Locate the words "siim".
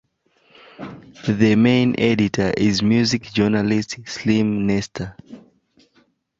4.05-4.61